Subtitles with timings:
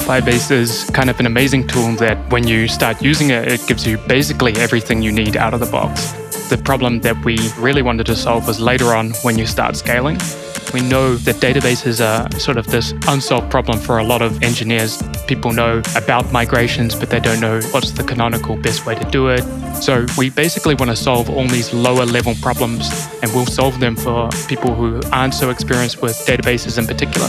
[0.00, 3.86] Firebase is kind of an amazing tool that when you start using it, it gives
[3.86, 6.12] you basically everything you need out of the box.
[6.48, 10.18] The problem that we really wanted to solve was later on when you start scaling.
[10.74, 15.02] We know that databases are sort of this unsolved problem for a lot of engineers.
[15.26, 19.28] People know about migrations, but they don't know what's the canonical best way to do
[19.28, 19.42] it.
[19.82, 22.88] So we basically want to solve all these lower level problems,
[23.22, 27.28] and we'll solve them for people who aren't so experienced with databases in particular.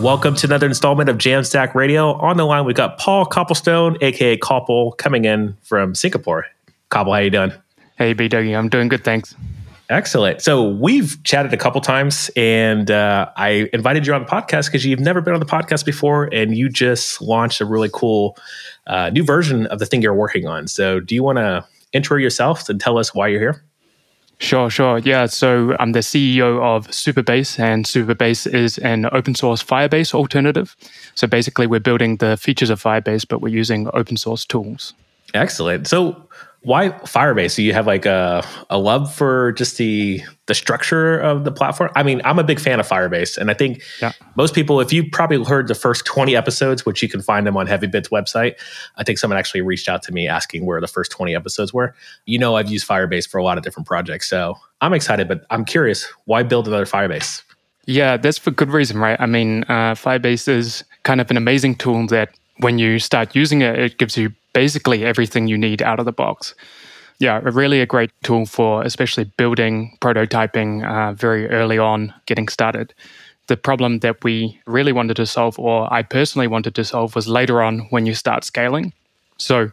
[0.00, 2.14] Welcome to another installment of Jamstack Radio.
[2.14, 6.46] On the line, we've got Paul Copplestone, aka Copple, coming in from Singapore.
[6.90, 7.52] Copple, how you doing?
[7.98, 9.34] Hey, B Dougie, I'm doing good, thanks.
[9.90, 10.40] Excellent.
[10.40, 14.86] So we've chatted a couple times, and uh, I invited you on the podcast because
[14.86, 18.38] you've never been on the podcast before, and you just launched a really cool
[18.86, 20.66] uh, new version of the thing you're working on.
[20.66, 23.62] So, do you want to intro yourself and tell us why you're here?
[24.40, 24.98] Sure, sure.
[24.98, 25.26] Yeah.
[25.26, 30.74] So I'm the CEO of Supabase, and Supabase is an open source Firebase alternative.
[31.14, 34.94] So basically, we're building the features of Firebase, but we're using open source tools.
[35.34, 35.86] Excellent.
[35.86, 36.16] So
[36.62, 37.56] why Firebase?
[37.56, 41.90] Do you have like a, a love for just the the structure of the platform?
[41.96, 44.12] I mean, I'm a big fan of Firebase, and I think yeah.
[44.36, 47.56] most people, if you probably heard the first 20 episodes, which you can find them
[47.56, 48.56] on HeavyBit's website,
[48.96, 51.94] I think someone actually reached out to me asking where the first 20 episodes were.
[52.26, 55.46] You know, I've used Firebase for a lot of different projects, so I'm excited, but
[55.50, 57.42] I'm curious, why build another Firebase?
[57.86, 59.18] Yeah, that's for good reason, right?
[59.18, 63.62] I mean, uh, Firebase is kind of an amazing tool that when you start using
[63.62, 66.54] it, it gives you basically everything you need out of the box.
[67.18, 72.94] Yeah, really a great tool for especially building, prototyping uh, very early on, getting started.
[73.48, 77.28] The problem that we really wanted to solve, or I personally wanted to solve, was
[77.28, 78.92] later on when you start scaling.
[79.36, 79.70] So,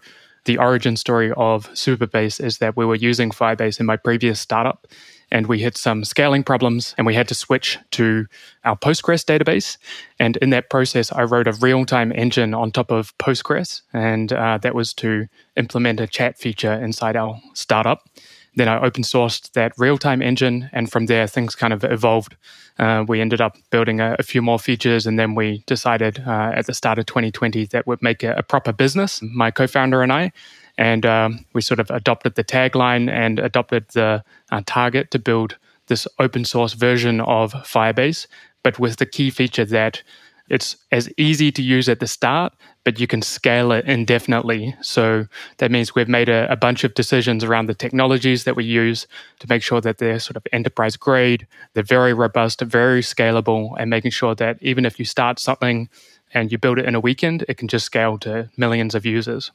[0.47, 4.87] the origin story of Supabase is that we were using Firebase in my previous startup
[5.29, 8.25] and we hit some scaling problems and we had to switch to
[8.63, 9.77] our Postgres database.
[10.19, 14.31] And in that process, I wrote a real time engine on top of Postgres, and
[14.31, 15.27] uh, that was to
[15.57, 18.07] implement a chat feature inside our startup.
[18.57, 22.35] Then I open sourced that real time engine, and from there, things kind of evolved.
[22.79, 26.53] Uh, we ended up building a, a, few more features, and then we decided uh,
[26.55, 30.01] at the start of 2020 that would make a, a proper business, my co founder
[30.01, 30.31] and I.
[30.75, 35.57] And um, we sort of adopted the tagline and adopted the uh, target to build
[35.85, 38.25] this open source version of Firebase,
[38.63, 40.01] but with the key feature that
[40.49, 42.53] it's as easy to use at the start,
[42.83, 44.75] but you can scale it indefinitely.
[44.81, 45.27] So
[45.57, 49.07] that means we've made a, a, bunch of decisions around the technologies that we use
[49.39, 53.89] to make sure that they're sort of enterprise grade, they're very robust, very scalable, and
[53.89, 55.89] making sure that even if you start something
[56.33, 59.51] and you build it in a weekend, it can just scale to millions of users.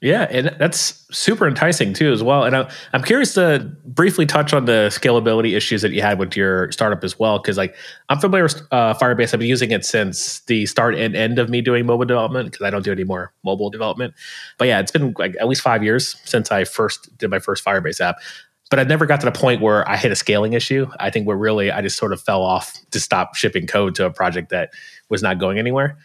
[0.00, 2.44] Yeah, and that's super enticing too, as well.
[2.44, 6.36] And I'm, I'm curious to briefly touch on the scalability issues that you had with
[6.36, 7.74] your startup as well, because like
[8.08, 9.34] I'm familiar with uh, Firebase.
[9.34, 12.64] I've been using it since the start and end of me doing mobile development because
[12.64, 14.14] I don't do any more mobile development.
[14.56, 17.64] But yeah, it's been like at least five years since I first did my first
[17.64, 18.18] Firebase app.
[18.70, 20.86] But I never got to the point where I hit a scaling issue.
[21.00, 24.06] I think where really I just sort of fell off to stop shipping code to
[24.06, 24.70] a project that
[25.08, 25.98] was not going anywhere.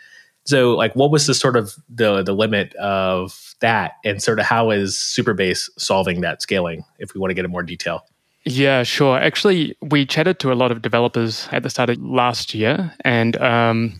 [0.45, 4.45] So, like, what was the sort of the the limit of that, and sort of
[4.45, 6.83] how is Supabase solving that scaling?
[6.99, 8.05] If we want to get in more detail.
[8.45, 9.17] Yeah, sure.
[9.17, 13.37] Actually, we chatted to a lot of developers at the start of last year, and
[13.37, 13.99] um,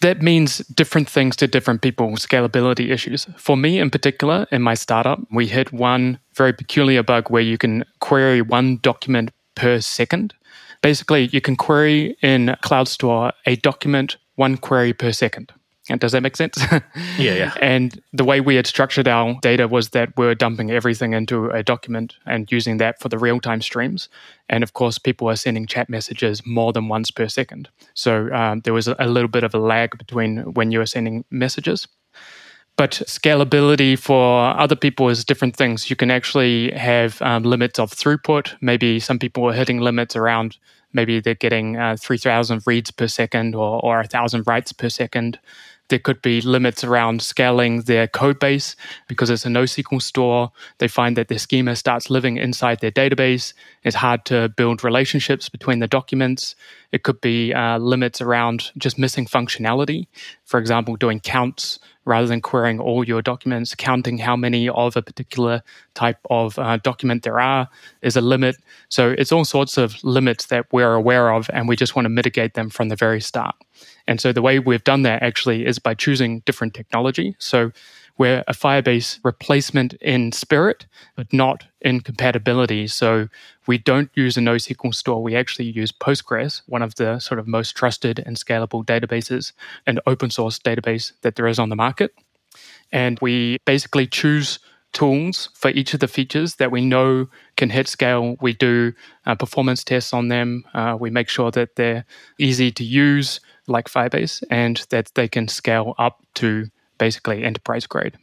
[0.00, 3.26] that means different things to different people, scalability issues.
[3.36, 7.56] For me in particular, in my startup, we hit one very peculiar bug where you
[7.56, 10.34] can query one document per second.
[10.82, 15.52] Basically, you can query in CloudStor a document one query per second.
[15.88, 16.58] And does that make sense?
[17.18, 17.54] yeah, yeah.
[17.60, 21.62] And the way we had structured our data was that we're dumping everything into a
[21.62, 24.08] document and using that for the real time streams.
[24.48, 27.68] And of course, people are sending chat messages more than once per second.
[27.94, 31.24] So um, there was a little bit of a lag between when you were sending
[31.30, 31.86] messages.
[32.76, 35.88] But scalability for other people is different things.
[35.88, 38.54] You can actually have um, limits of throughput.
[38.60, 40.58] Maybe some people are hitting limits around
[40.96, 45.38] maybe they're getting uh, 3,000 reads per second or, or 1,000 writes per second.
[45.88, 48.74] There could be limits around scaling their code base
[49.08, 50.50] because it's a NoSQL store.
[50.78, 53.52] They find that their schema starts living inside their database.
[53.84, 56.56] It's hard to build relationships between the documents.
[56.92, 60.06] It could be uh, limits around just missing functionality.
[60.44, 65.02] For example, doing counts rather than querying all your documents, counting how many of a
[65.02, 65.62] particular
[65.94, 67.68] type of uh, document there are
[68.00, 68.56] is a limit.
[68.88, 72.10] So it's all sorts of limits that we're aware of, and we just want to
[72.10, 73.56] mitigate them from the very start.
[74.08, 77.34] And so the way we've done that actually is by choosing different technology.
[77.38, 77.72] So
[78.18, 80.86] we're a Firebase replacement in spirit,
[81.16, 82.86] but not in compatibility.
[82.86, 83.28] So
[83.66, 85.22] we don't use a NoSQL store.
[85.22, 89.52] We actually use Postgres, one of the sort of most trusted and scalable databases,
[89.86, 92.14] and open source database that there is on the market.
[92.92, 94.60] And we basically choose
[94.92, 98.36] tools for each of the features that we know can hit scale.
[98.40, 98.94] We do
[99.26, 100.64] uh, performance tests on them.
[100.72, 102.06] Uh, we make sure that they're
[102.38, 106.66] easy to use, like Firebase, and that they can scale up to
[106.98, 108.16] basically enterprise grade.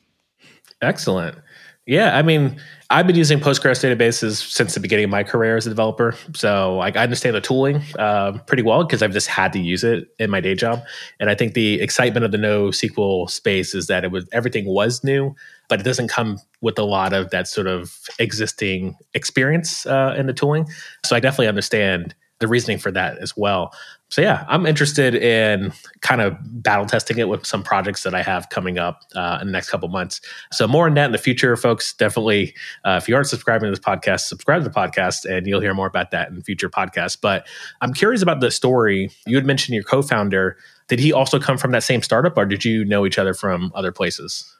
[0.82, 1.38] Excellent.
[1.86, 5.68] Yeah, I mean, I've been using Postgres databases since the beginning of my career as
[5.68, 6.16] a developer.
[6.34, 10.08] So I understand the tooling uh, pretty well because I've just had to use it
[10.18, 10.82] in my day job.
[11.20, 15.04] And I think the excitement of the NoSQL space is that it was everything was
[15.04, 15.36] new,
[15.68, 20.28] but it doesn't come with a lot of that sort of existing experience uh, in
[20.28, 20.66] the tooling.
[21.04, 23.74] So I definitely understand the reasoning for that as well.
[24.10, 28.22] So yeah, I'm interested in kind of battle testing it with some projects that I
[28.22, 30.22] have coming up uh, in the next couple months.
[30.52, 31.94] So more on that in the future, folks.
[31.94, 32.54] Definitely,
[32.86, 35.74] uh, if you aren't subscribing to this podcast, subscribe to the podcast, and you'll hear
[35.74, 37.18] more about that in future podcasts.
[37.20, 37.48] But
[37.82, 39.10] I'm curious about the story.
[39.26, 40.58] You had mentioned your co-founder.
[40.90, 43.72] Did he also come from that same startup, or did you know each other from
[43.74, 44.56] other places?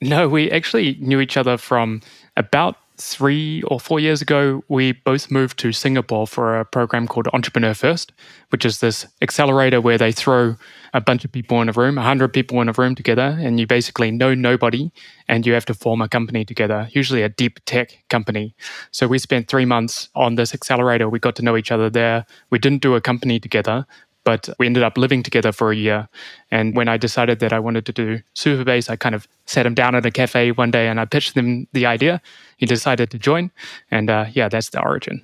[0.00, 2.02] No, we actually knew each other from
[2.36, 7.28] about three or four years ago, we both moved to Singapore for a program called
[7.32, 8.12] Entrepreneur First,
[8.50, 10.56] which is this accelerator where they throw
[10.94, 13.66] a bunch of people in a room, 100 people in a room together, and you
[13.66, 14.90] basically know nobody
[15.28, 18.54] and you have to form a company together, usually a deep tech company.
[18.90, 21.08] So we spent three months on this accelerator.
[21.08, 22.26] We got to know each other there.
[22.50, 23.86] We didn't do a company together,
[24.24, 26.08] but we ended up living together for a year.
[26.50, 29.74] And when I decided that I wanted to do Supabase, I kind of sat him
[29.74, 32.20] down at a cafe one day and I pitched him the idea.
[32.56, 33.50] He decided to join.
[33.90, 35.22] And uh, yeah, that's the origin.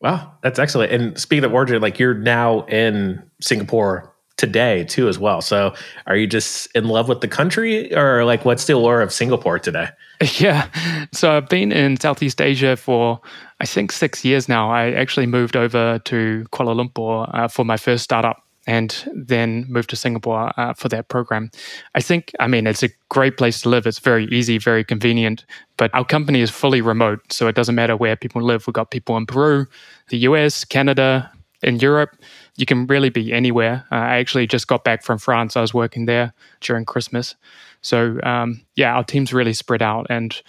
[0.00, 0.92] Wow, that's excellent.
[0.92, 5.42] And speaking of origin, like you're now in Singapore today too, as well.
[5.42, 5.74] So
[6.06, 9.58] are you just in love with the country or like what's the allure of Singapore
[9.58, 9.88] today?
[10.38, 10.68] Yeah.
[11.12, 13.20] So I've been in Southeast Asia for
[13.60, 14.70] I think six years now.
[14.70, 19.88] I actually moved over to Kuala Lumpur uh, for my first startup and then moved
[19.90, 21.50] to Singapore uh, for that program.
[21.94, 23.86] I think, I mean, it's a great place to live.
[23.86, 25.46] It's very easy, very convenient,
[25.78, 27.20] but our company is fully remote.
[27.32, 28.66] So it doesn't matter where people live.
[28.66, 29.66] We've got people in Peru,
[30.10, 31.30] the US, Canada,
[31.62, 32.10] in Europe.
[32.58, 33.86] You can really be anywhere.
[33.90, 35.56] Uh, I actually just got back from France.
[35.56, 37.36] I was working there during Christmas.
[37.80, 40.06] So, um, yeah, our team's really spread out.
[40.10, 40.40] And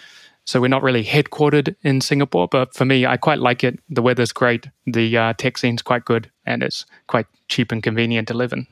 [0.45, 3.79] so we're not really headquartered in Singapore, but for me, I quite like it.
[3.89, 8.27] The weather's great, the uh, tech scene's quite good, and it's quite cheap and convenient
[8.29, 8.65] to live in.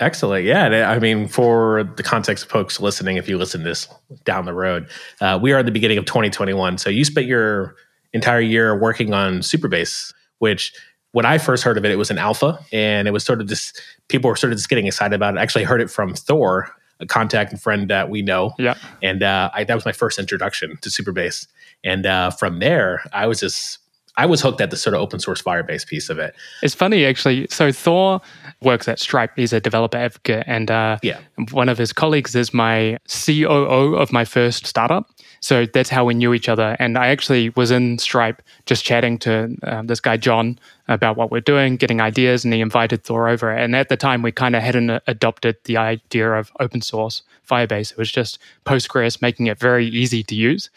[0.00, 0.44] Excellent.
[0.44, 0.90] Yeah.
[0.90, 3.86] I mean, for the context of folks listening, if you listen to this
[4.24, 4.88] down the road,
[5.20, 6.78] uh, we are at the beginning of 2021.
[6.78, 7.76] So you spent your
[8.12, 10.72] entire year working on Supabase, which
[11.14, 13.46] when I first heard of it, it was an alpha and it was sort of
[13.46, 15.38] just people were sort of just getting excited about it.
[15.38, 16.68] I actually heard it from Thor,
[16.98, 18.52] a contact and friend that we know.
[18.58, 18.74] Yeah.
[19.00, 21.46] And uh, I, that was my first introduction to Supabase,
[21.84, 23.78] And uh, from there, I was just
[24.16, 26.34] I was hooked at the sort of open source Firebase piece of it.
[26.62, 27.46] It's funny actually.
[27.48, 28.20] So Thor
[28.62, 29.32] works at Stripe.
[29.36, 31.20] He's a developer advocate, and uh, yeah,
[31.50, 35.10] one of his colleagues is my COO of my first startup.
[35.40, 36.76] So that's how we knew each other.
[36.78, 41.30] And I actually was in Stripe just chatting to um, this guy, John, about what
[41.30, 43.50] we're doing, getting ideas, and he invited Thor over.
[43.50, 47.92] And at the time, we kind of hadn't adopted the idea of open source Firebase.
[47.92, 50.70] It was just Postgres, making it very easy to use.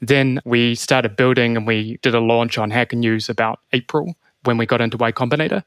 [0.00, 4.58] Then we started building and we did a launch on Hacker News about April when
[4.58, 5.64] we got into Y Combinator.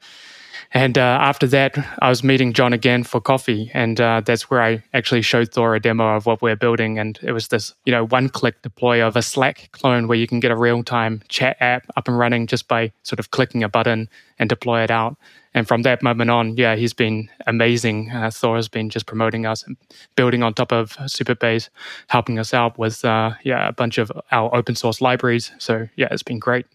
[0.74, 4.62] And uh, after that, I was meeting John again for coffee, and uh, that's where
[4.62, 6.98] I actually showed Thor a demo of what we're building.
[6.98, 10.40] And it was this, you know, one-click deploy of a Slack clone where you can
[10.40, 14.08] get a real-time chat app up and running just by sort of clicking a button
[14.40, 15.18] and deploy it out.
[15.54, 18.10] And from that moment on, yeah, he's been amazing.
[18.10, 19.76] Uh, Thor has been just promoting us and
[20.16, 21.68] building on top of Supabase,
[22.08, 25.52] helping us out with uh, yeah a bunch of our open source libraries.
[25.58, 26.66] So yeah, it's been great.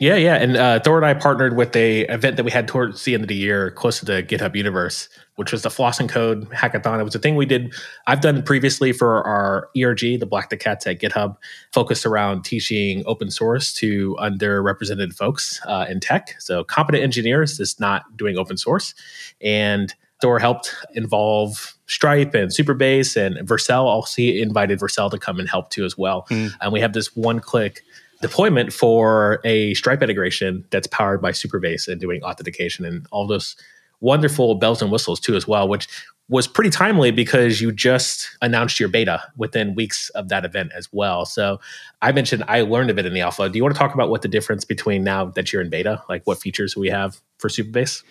[0.00, 0.36] Yeah, yeah.
[0.36, 3.22] And uh, Thor and I partnered with a event that we had towards the end
[3.22, 6.98] of the year, close to the GitHub Universe, which was the Floss and Code Hackathon.
[7.00, 7.74] It was a thing we did.
[8.06, 11.36] I've done previously for our ERG, the Blacktocats at GitHub,
[11.74, 16.34] focused around teaching open source to underrepresented folks uh, in tech.
[16.38, 18.94] So competent engineers is not doing open source,
[19.42, 23.84] and Thor helped involve Stripe and Supabase and Vercel.
[23.84, 26.26] Also invited Vercel to come and help too as well.
[26.30, 26.52] Mm.
[26.62, 27.82] And we have this one click
[28.20, 33.56] deployment for a Stripe integration that's powered by Supabase and doing authentication and all those
[34.00, 35.88] wonderful bells and whistles too as well, which
[36.28, 40.88] was pretty timely because you just announced your beta within weeks of that event as
[40.92, 41.26] well.
[41.26, 41.60] So
[42.02, 43.48] I mentioned I learned of it in the alpha.
[43.48, 46.02] Do you want to talk about what the difference between now that you're in beta,
[46.08, 48.04] like what features we have for Supabase?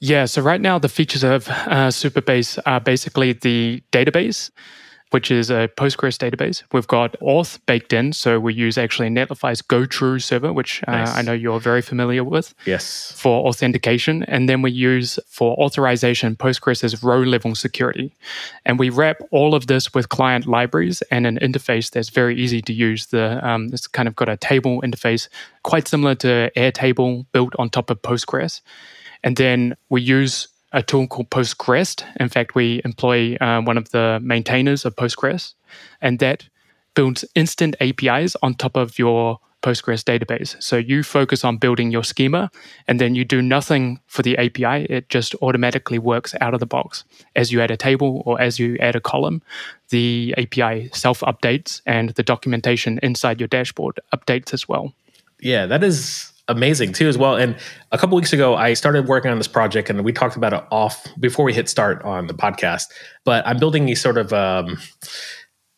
[0.00, 4.50] Yeah, so right now the features of uh, Supabase are basically the database
[5.12, 6.62] which is a Postgres database.
[6.72, 11.20] We've got auth baked in, so we use actually Netlify's GoTrue server, which uh, I
[11.20, 12.54] know you're very familiar with.
[12.64, 13.12] Yes.
[13.14, 18.14] For authentication, and then we use for authorization Postgres's row level security,
[18.64, 22.62] and we wrap all of this with client libraries and an interface that's very easy
[22.62, 23.06] to use.
[23.06, 25.28] The um, it's kind of got a table interface,
[25.62, 28.62] quite similar to Airtable, built on top of Postgres,
[29.22, 32.04] and then we use a tool called PostgREST.
[32.20, 35.54] In fact, we employ uh, one of the maintainers of PostgREST,
[36.00, 36.48] and that
[36.94, 40.60] builds instant APIs on top of your Postgres database.
[40.60, 42.50] So you focus on building your schema,
[42.88, 44.86] and then you do nothing for the API.
[44.90, 47.04] It just automatically works out of the box.
[47.36, 49.40] As you add a table or as you add a column,
[49.90, 54.92] the API self updates, and the documentation inside your dashboard updates as well.
[55.40, 57.56] Yeah, that is amazing too as well and
[57.92, 60.64] a couple weeks ago i started working on this project and we talked about it
[60.72, 62.84] off before we hit start on the podcast
[63.24, 64.76] but i'm building a sort of um,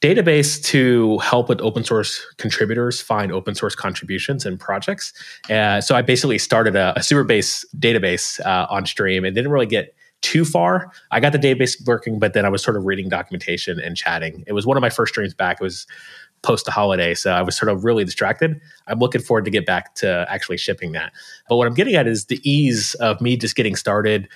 [0.01, 5.13] database to help with open source contributors find open source contributions and projects
[5.51, 9.67] uh, so i basically started a, a Supabase database uh, on stream and didn't really
[9.67, 9.95] get
[10.25, 10.91] too far.
[11.11, 14.43] I got the database working, but then I was sort of reading documentation and chatting.
[14.47, 15.59] It was one of my first streams back.
[15.61, 15.87] It was
[16.45, 17.15] post a holiday.
[17.15, 18.61] So I was sort of really distracted.
[18.87, 21.13] I'm looking forward to get back to actually shipping that.
[21.49, 24.29] But what I'm getting at is the ease of me just getting started.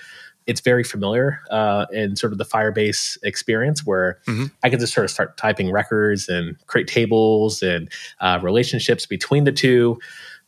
[0.47, 4.45] It's very familiar uh, in sort of the Firebase experience where mm-hmm.
[4.63, 9.43] I can just sort of start typing records and create tables and uh, relationships between
[9.43, 9.99] the two.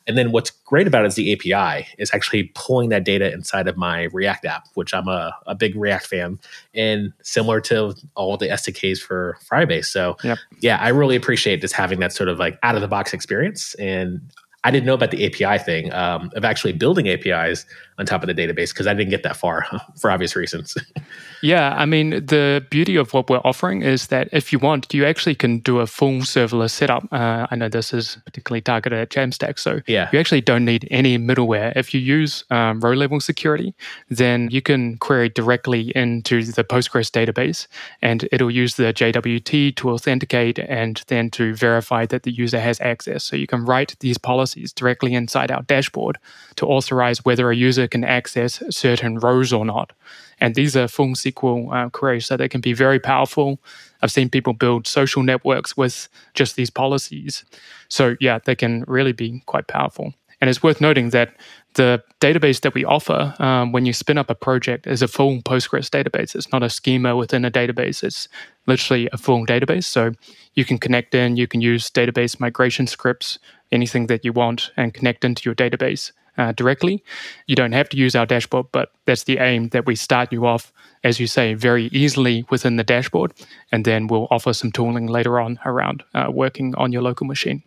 [0.08, 3.67] And then what's great about it is the API is actually pulling that data inside
[3.67, 6.39] of my React app, which I'm a, a big React fan,
[6.74, 9.86] and similar to all the SDKs for Firebase.
[9.86, 10.38] So yep.
[10.60, 13.75] yeah, I really appreciate just having that sort of like out of the box experience.
[13.75, 14.22] And
[14.63, 17.65] I didn't know about the API thing um, of actually building APIs
[17.98, 19.65] on top of the database because I didn't get that far
[20.00, 20.75] for obvious reasons.
[21.41, 25.05] yeah, I mean, the beauty of what we're offering is that if you want, you
[25.05, 27.07] actually can do a full serverless setup.
[27.12, 30.10] Uh, I know this is particularly targeted at Jamstack, so yeah.
[30.12, 31.74] you actually don't need any middleware.
[31.75, 33.74] If you use um, row level security,
[34.10, 37.67] then you can query directly into the Postgres database
[38.01, 42.79] and it'll use the JWT to authenticate and then to verify that the user has
[42.81, 43.24] access.
[43.24, 46.17] So you can write these policies directly inside our dashboard
[46.55, 49.93] to authorize whether a user can access certain rows or not.
[50.39, 53.59] And these are full SQL uh, queries, so they can be very powerful.
[54.01, 57.45] I've seen people build social networks with just these policies.
[57.89, 60.13] So, yeah, they can really be quite powerful.
[60.41, 61.35] And it's worth noting that
[61.75, 65.39] the database that we offer um, when you spin up a project is a full
[65.43, 66.35] Postgres database.
[66.35, 68.27] It's not a schema within a database, it's
[68.65, 69.85] literally a full database.
[69.85, 70.13] So
[70.55, 73.38] you can connect in, you can use database migration scripts,
[73.71, 77.03] anything that you want, and connect into your database uh, directly.
[77.47, 80.45] You don't have to use our dashboard, but that's the aim that we start you
[80.45, 80.71] off,
[81.03, 83.33] as you say, very easily within the dashboard.
[83.71, 87.63] And then we'll offer some tooling later on around uh, working on your local machine.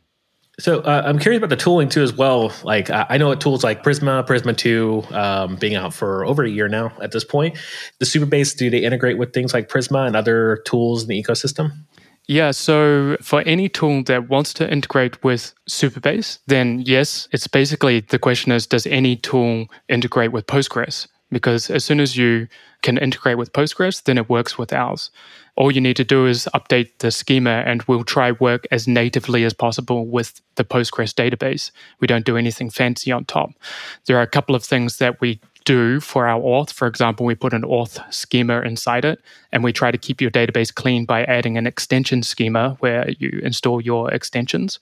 [0.61, 2.53] So uh, I'm curious about the tooling too, as well.
[2.63, 6.69] Like I know tools like Prisma, Prisma Two, um, being out for over a year
[6.69, 7.59] now at this point.
[7.99, 11.73] The Supabase, do they integrate with things like Prisma and other tools in the ecosystem?
[12.27, 18.01] Yeah, so for any tool that wants to integrate with Supabase, then yes, it's basically
[18.01, 21.07] the question is does any tool integrate with Postgres?
[21.31, 22.49] Because as soon as you
[22.83, 25.11] can integrate with Postgres, then it works with ours.
[25.57, 29.45] All you need to do is update the schema and we'll try work as natively
[29.45, 31.71] as possible with the Postgres database.
[32.01, 33.51] We don't do anything fancy on top.
[34.07, 36.73] There are a couple of things that we do for our auth.
[36.73, 39.21] For example, we put an auth schema inside it,
[39.53, 43.41] and we try to keep your database clean by adding an extension schema where you
[43.43, 44.79] install your extensions.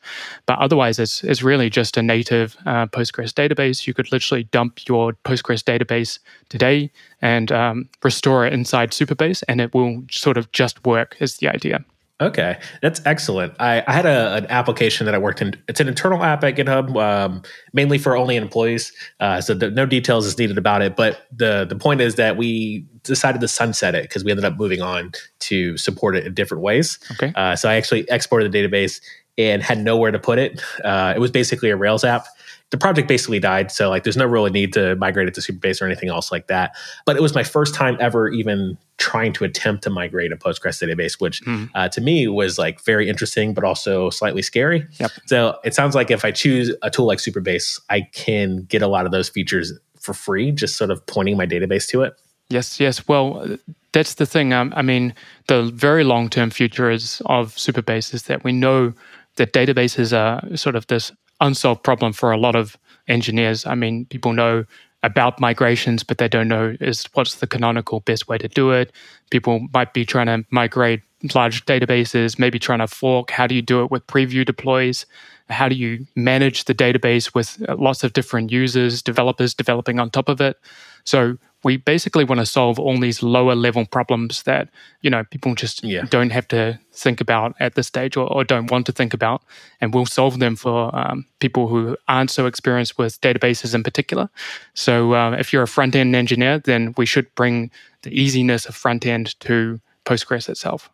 [0.46, 3.86] But otherwise, it's, it's really just a native uh, Postgres database.
[3.86, 9.60] You could literally dump your Postgres database today and um, restore it inside Supabase, and
[9.60, 11.84] it will sort of just work, is the idea.
[12.22, 13.54] Okay, that's excellent.
[13.58, 15.54] I, I had a, an application that I worked in.
[15.68, 18.92] It's an internal app at GitHub, um, mainly for only employees.
[19.20, 20.96] Uh, so the, no details is needed about it.
[20.96, 24.56] But the the point is that we decided to sunset it because we ended up
[24.56, 26.98] moving on to support it in different ways.
[27.12, 27.32] Okay.
[27.34, 29.00] Uh, so I actually exported the database
[29.38, 30.62] and had nowhere to put it.
[30.84, 32.26] Uh, it was basically a Rails app
[32.72, 33.70] the project basically died.
[33.70, 36.46] So like there's no real need to migrate it to Supabase or anything else like
[36.46, 36.74] that.
[37.04, 40.82] But it was my first time ever even trying to attempt to migrate a Postgres
[40.82, 41.68] database, which mm.
[41.74, 44.86] uh, to me was like very interesting, but also slightly scary.
[44.98, 45.10] Yep.
[45.26, 48.88] So it sounds like if I choose a tool like Supabase, I can get a
[48.88, 52.14] lot of those features for free, just sort of pointing my database to it.
[52.48, 53.06] Yes, yes.
[53.06, 53.58] Well,
[53.92, 54.54] that's the thing.
[54.54, 55.14] Um, I mean,
[55.46, 58.94] the very long term future is of Supabase is that we know
[59.36, 63.66] that databases are sort of this unsolved problem for a lot of engineers.
[63.66, 64.64] I mean, people know
[65.02, 68.92] about migrations, but they don't know is what's the canonical best way to do it.
[69.30, 71.02] People might be trying to migrate
[71.34, 73.30] large databases, maybe trying to fork.
[73.30, 75.04] How do you do it with preview deploys?
[75.48, 80.28] How do you manage the database with lots of different users, developers developing on top
[80.28, 80.56] of it?
[81.04, 84.68] So we basically want to solve all these lower level problems that
[85.00, 86.02] you know people just yeah.
[86.10, 89.42] don't have to think about at this stage or, or, don't want to think about.
[89.80, 94.28] And we'll solve them for um, people who aren't so experienced with databases in particular.
[94.74, 97.70] So uh, if you're a front end engineer then we should bring
[98.02, 100.90] the easiness of front end to postgres itself.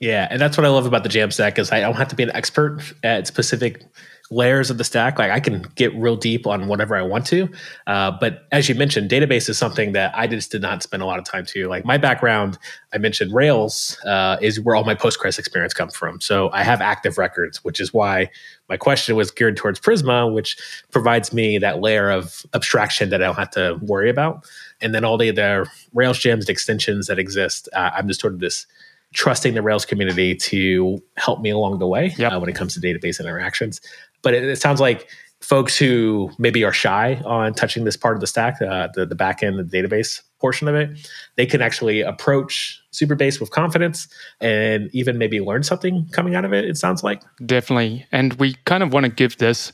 [0.00, 2.22] Yeah and that's what i love about the jamstack is i don't have to be
[2.22, 3.84] an expert at specific
[4.30, 5.18] layers of the stack.
[5.18, 7.48] Like I can get real deep on whatever I want to.
[7.86, 11.06] Uh, but as you mentioned, database is something that I just did not spend a
[11.06, 11.68] lot of time to.
[11.68, 12.58] Like my background,
[12.92, 16.20] I mentioned Rails uh, is where all my Postgres experience comes from.
[16.20, 18.30] So I have active records, which is why
[18.68, 20.56] my question was geared towards Prisma, which
[20.90, 24.44] provides me that layer of abstraction that I don't have to worry about.
[24.80, 28.34] And then all the, the Rails gems and extensions that exist, uh, I'm just sort
[28.34, 28.66] of this
[29.14, 32.32] trusting the Rails community to help me along the way yep.
[32.32, 33.80] uh, when it comes to database interactions.
[34.22, 35.08] But it, it, sounds like
[35.40, 39.14] folks who maybe are shy on touching this part of the stack, uh, the, the
[39.14, 40.90] back end, the database portion of it,
[41.36, 44.08] they can actually approach Supabase with confidence
[44.40, 47.22] and even maybe learn something coming out of it, it sounds like.
[47.44, 48.06] Definitely.
[48.12, 49.72] And we kind of want to give this,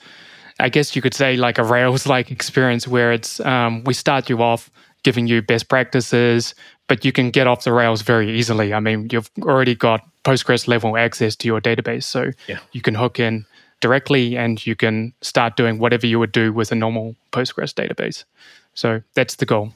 [0.60, 4.28] I guess you could say, like a Rails like experience where it's um, we start
[4.28, 4.70] you off
[5.04, 6.54] giving you best practices,
[6.88, 8.74] but you can get off the rails very easily.
[8.74, 12.58] I mean, you've already got Postgres level access to your database, so yeah.
[12.72, 13.44] you can hook in
[13.84, 18.24] directly and you can start doing whatever you would do with a normal Postgres database.
[18.72, 19.74] So that's the goal.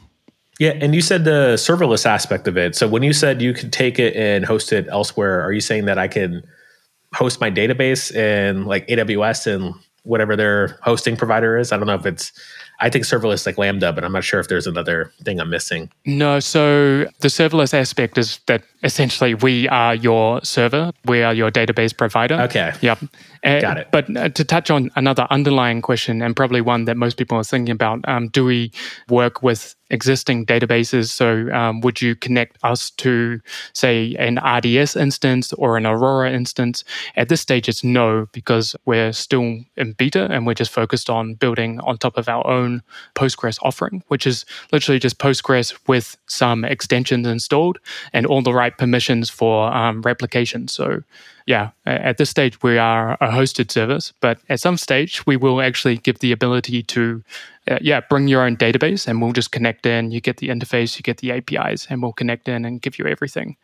[0.59, 2.75] Yeah, and you said the serverless aspect of it.
[2.75, 5.85] So when you said you could take it and host it elsewhere, are you saying
[5.85, 6.43] that I can
[7.12, 9.75] host my database in like AWS and
[10.05, 11.71] whatever their hosting provider is?
[11.71, 12.33] I don't know if it's
[12.81, 15.90] I think serverless like Lambda, but I'm not sure if there's another thing I'm missing.
[16.07, 21.51] No, so the serverless aspect is that essentially we are your server, we are your
[21.51, 22.40] database provider.
[22.42, 22.73] Okay.
[22.81, 23.01] Yep.
[23.44, 23.88] Uh, Got it.
[23.92, 27.44] But uh, to touch on another underlying question, and probably one that most people are
[27.44, 28.72] thinking about, um, do we
[29.09, 31.09] work with existing databases?
[31.09, 33.40] So, um, would you connect us to,
[33.72, 36.85] say, an RDS instance or an Aurora instance?
[37.16, 41.35] At this stage, it's no, because we're still in beta and we're just focused on
[41.35, 42.83] building on top of our own
[43.14, 47.79] Postgres offering, which is literally just Postgres with some extensions installed
[48.12, 50.68] and all the right permissions for um, replication.
[50.68, 51.03] So,
[51.49, 55.63] yeah, at this stage, we are a hosted service, but at some stage, we will
[55.63, 57.25] actually give the ability to,
[57.71, 60.11] uh, yeah, bring your own database and we'll just connect in.
[60.11, 63.07] You get the interface, you get the APIs, and we'll connect in and give you
[63.07, 63.57] everything.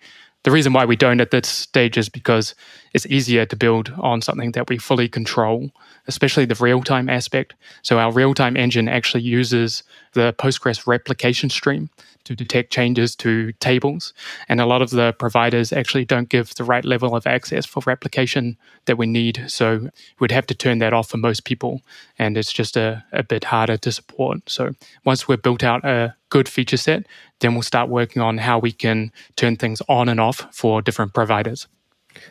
[0.44, 2.54] The reason why we don't at this stage is because
[2.92, 5.70] it's easier to build on something that we fully control,
[6.06, 7.54] especially the real time aspect.
[7.82, 11.88] So, our real time engine actually uses the Postgres replication stream
[12.24, 14.12] to detect changes to tables.
[14.48, 17.82] And a lot of the providers actually don't give the right level of access for
[17.86, 19.44] replication that we need.
[19.48, 21.82] So we'd have to turn that off for most people.
[22.18, 24.48] And it's just a, a bit harder to support.
[24.48, 24.72] So
[25.04, 27.06] once we've built out a good feature set,
[27.38, 31.14] then we'll start working on how we can turn things on and off for different
[31.14, 31.68] providers.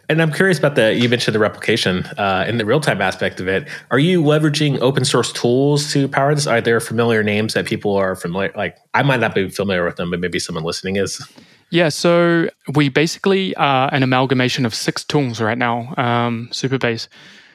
[0.10, 3.40] And I'm curious about the you mentioned the replication uh, and the real time aspect
[3.40, 3.68] of it.
[3.92, 6.48] Are you leveraging open source tools to power this?
[6.48, 8.52] Are there familiar names that people are familiar?
[8.56, 11.26] Like I might not be familiar with them, but maybe someone listening is.
[11.70, 17.08] Yeah, so we basically are an amalgamation of six tools right now, um, Supabase.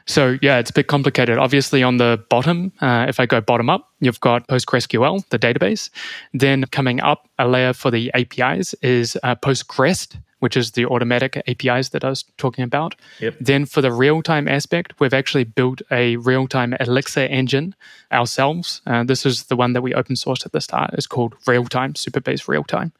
[0.08, 1.36] So yeah, it's a bit complicated.
[1.36, 5.90] Obviously, on the bottom, uh, if I go bottom up, you've got PostgreSQL, the database.
[6.32, 11.42] Then coming up a layer for the APIs is uh, PostgREST, which is the automatic
[11.46, 12.94] APIs that I was talking about.
[13.20, 13.36] Yep.
[13.40, 17.74] Then for the real time aspect, we've actually built a real time Elixir engine
[18.12, 18.80] ourselves.
[18.86, 20.94] Uh, this is the one that we open sourced at the start.
[20.94, 22.92] It's called Real Time, Supabase Real Time.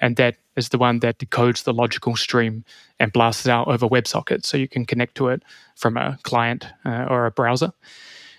[0.00, 2.64] And that is the one that decodes the logical stream
[2.98, 5.42] and blasts it out over WebSockets so you can connect to it
[5.74, 7.72] from a client uh, or a browser.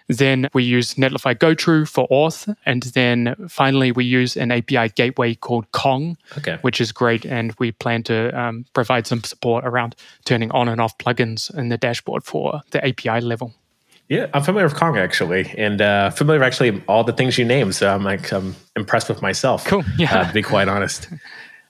[0.07, 2.53] Then we use Netlify GoTrue for auth.
[2.65, 6.57] And then finally, we use an API gateway called Kong, okay.
[6.61, 7.25] which is great.
[7.25, 11.69] And we plan to um, provide some support around turning on and off plugins in
[11.69, 13.53] the dashboard for the API level.
[14.09, 17.43] Yeah, I'm familiar with Kong actually, and uh, familiar with actually all the things you
[17.43, 17.75] named.
[17.75, 19.65] So I'm like, I'm impressed with myself.
[19.65, 19.83] Cool.
[19.97, 20.19] Yeah.
[20.21, 21.09] Uh, to be quite honest.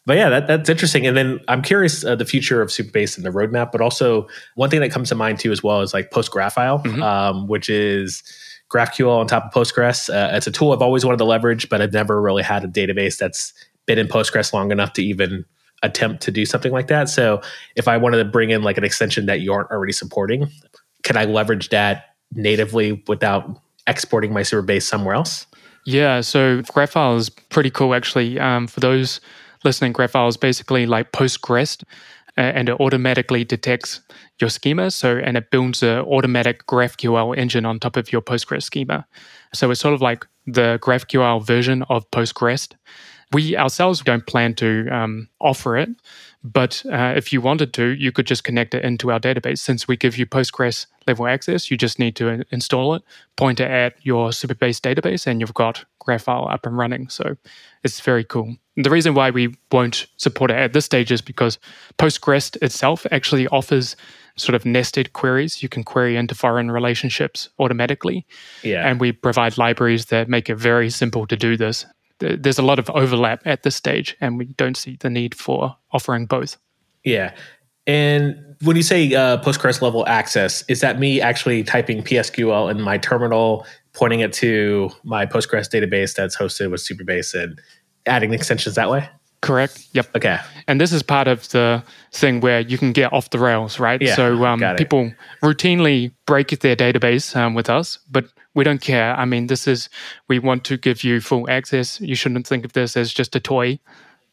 [0.07, 1.05] but yeah, that, that's interesting.
[1.05, 4.69] And then I'm curious uh, the future of Supabase and the roadmap, but also one
[4.69, 7.03] thing that comes to mind too as well is like PostGraphile, mm-hmm.
[7.03, 8.23] um, which is
[8.71, 10.09] GraphQL on top of Postgres.
[10.09, 12.69] Uh, it's a tool I've always wanted to leverage, but I've never really had a
[12.69, 13.51] database that's
[13.85, 15.43] been in Postgres long enough to even
[15.83, 17.09] attempt to do something like that.
[17.09, 17.41] So
[17.75, 20.47] if I wanted to bring in like an extension that you aren't already supporting,
[21.03, 25.47] can I leverage that natively without exporting my Supabase somewhere else?
[25.85, 28.39] Yeah, so GraphFile is pretty cool actually.
[28.39, 29.19] Um, for those
[29.67, 31.83] listening, GraphFile is basically like PostgREST
[32.37, 33.99] and it automatically detects
[34.39, 34.89] your schema.
[34.91, 39.05] So, and it builds an automatic GraphQL engine on top of your Postgres schema.
[39.53, 42.75] So it's sort of like the GraphQL version of PostgREST.
[43.33, 45.89] We ourselves don't plan to um, offer it,
[46.43, 49.59] but uh, if you wanted to, you could just connect it into our database.
[49.59, 53.03] Since we give you Postgres level access, you just need to install it,
[53.35, 57.09] point it at your Supabase database, and you've got GraphFile up and running.
[57.09, 57.35] So
[57.83, 58.55] it's very cool.
[58.77, 61.59] And the reason why we won't support it at this stage is because
[61.97, 63.95] PostgREST itself actually offers
[64.37, 65.63] sort of nested queries.
[65.63, 68.25] You can query into foreign relationships automatically.
[68.63, 68.87] Yeah.
[68.87, 71.85] And we provide libraries that make it very simple to do this
[72.19, 75.75] there's a lot of overlap at this stage, and we don't see the need for
[75.91, 76.57] offering both.
[77.03, 77.33] Yeah.
[77.85, 82.81] And when you say uh, Postgres level access, is that me actually typing PSQL in
[82.81, 87.61] my terminal, pointing it to my Postgres database that's hosted with Supabase, and
[88.05, 89.09] adding extensions that way?
[89.41, 89.87] Correct.
[89.93, 90.15] Yep.
[90.15, 90.39] Okay.
[90.67, 94.01] And this is part of the thing where you can get off the rails, right?
[94.01, 95.11] Yeah, so um, people
[95.43, 99.15] routinely break their database um, with us, but we don't care.
[99.15, 99.89] I mean, this is,
[100.27, 102.01] we want to give you full access.
[102.01, 103.79] You shouldn't think of this as just a toy.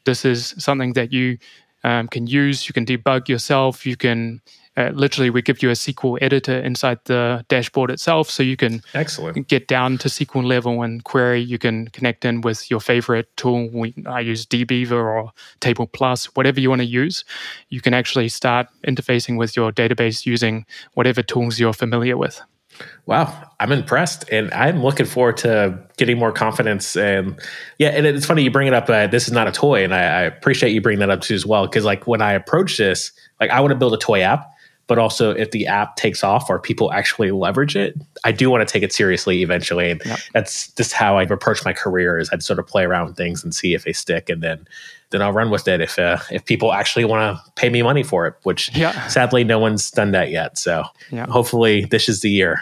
[0.04, 1.38] This is something that you
[1.84, 2.66] um, can use.
[2.66, 3.84] You can debug yourself.
[3.84, 4.40] You can
[4.76, 8.82] uh, literally, we give you a SQL editor inside the dashboard itself, so you can
[8.94, 11.40] excellent get down to SQL level and query.
[11.40, 13.68] You can connect in with your favorite tool.
[13.72, 17.24] We, I use dbeaver or Table Plus, whatever you want to use.
[17.68, 22.40] You can actually start interfacing with your database using whatever tools you're familiar with.
[23.06, 26.96] Wow, I'm impressed, and I'm looking forward to getting more confidence.
[26.96, 27.38] And
[27.78, 28.90] yeah, and it's funny you bring it up.
[28.90, 31.34] Uh, this is not a toy, and I, I appreciate you bringing that up too
[31.34, 31.66] as well.
[31.66, 34.50] Because like when I approach this, like I want to build a toy app,
[34.86, 37.94] but also if the app takes off or people actually leverage it,
[38.24, 39.90] I do want to take it seriously eventually.
[39.90, 40.18] And yep.
[40.32, 43.42] that's just how I've approached my career is I'd sort of play around with things
[43.42, 44.66] and see if they stick and then
[45.10, 48.02] then I'll run with it if uh, if people actually want to pay me money
[48.02, 49.06] for it, which yeah.
[49.06, 50.58] sadly no one's done that yet.
[50.58, 51.26] So yeah.
[51.26, 52.60] hopefully this is the year.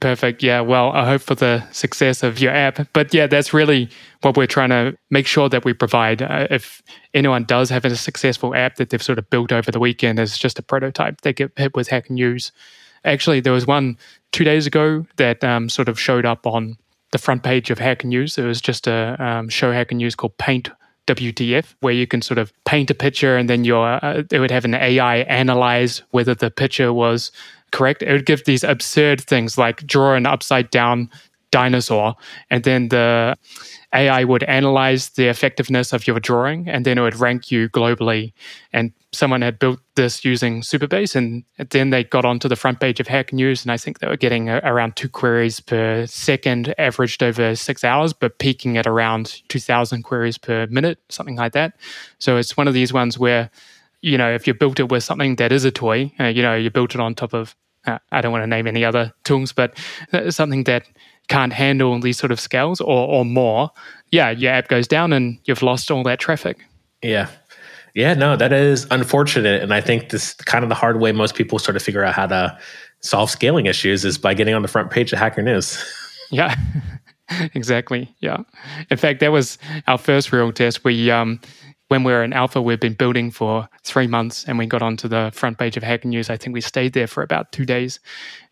[0.00, 0.42] Perfect.
[0.42, 0.62] Yeah.
[0.62, 2.88] Well, I hope for the success of your app.
[2.94, 3.90] But yeah, that's really
[4.22, 6.22] what we're trying to make sure that we provide.
[6.22, 9.78] Uh, if anyone does have a successful app that they've sort of built over the
[9.78, 12.50] weekend as just a prototype, they get hit with Hacker News.
[13.04, 13.98] Actually, there was one
[14.32, 16.78] two days ago that um, sort of showed up on
[17.12, 18.38] the front page of Hacker News.
[18.38, 20.70] It was just a um, show Hacker News called Paint
[21.06, 24.50] WTF, where you can sort of paint a picture and then your uh, it would
[24.50, 27.30] have an AI analyze whether the picture was
[27.74, 31.10] correct, it would give these absurd things like draw an upside down
[31.50, 32.14] dinosaur,
[32.50, 33.36] and then the
[33.92, 38.32] AI would analyze the effectiveness of your drawing, and then it would rank you globally.
[38.72, 42.98] And someone had built this using Supabase, and then they got onto the front page
[43.00, 47.22] of Hacker News, and I think they were getting around two queries per second, averaged
[47.22, 51.74] over six hours, but peaking at around 2,000 queries per minute, something like that.
[52.18, 53.50] So it's one of these ones where
[54.04, 56.54] you know, if you built it with something that is a toy, uh, you know,
[56.54, 59.52] you built it on top of uh, I don't want to name any other tools,
[59.52, 59.78] but
[60.30, 60.86] something that
[61.28, 63.70] can't handle these sort of scales or, or more,
[64.10, 66.58] yeah, your app goes down and you've lost all that traffic.
[67.02, 67.28] Yeah.
[67.94, 69.62] Yeah, no, that is unfortunate.
[69.62, 72.14] And I think this kind of the hard way most people sort of figure out
[72.14, 72.58] how to
[73.00, 75.82] solve scaling issues is by getting on the front page of Hacker News.
[76.30, 76.56] Yeah.
[77.54, 78.12] exactly.
[78.20, 78.38] Yeah.
[78.90, 80.82] In fact, that was our first real test.
[80.82, 81.38] We um
[81.88, 85.08] when we were in alpha, we've been building for three months and we got onto
[85.08, 86.30] the front page of Hacker News.
[86.30, 88.00] I think we stayed there for about two days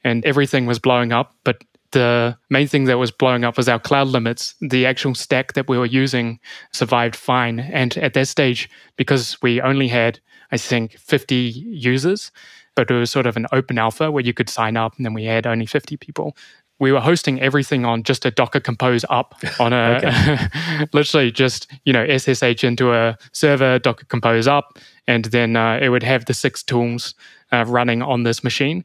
[0.04, 1.34] and everything was blowing up.
[1.44, 4.54] But the main thing that was blowing up was our cloud limits.
[4.60, 6.40] The actual stack that we were using
[6.72, 7.60] survived fine.
[7.60, 12.32] And at that stage, because we only had, I think, 50 users,
[12.74, 15.14] but it was sort of an open alpha where you could sign up and then
[15.14, 16.36] we had only 50 people
[16.82, 20.50] we were hosting everything on just a Docker Compose up on a
[20.92, 25.90] literally just you know SSH into a server, Docker Compose up, and then uh, it
[25.90, 27.14] would have the six tools
[27.52, 28.84] uh, running on this machine.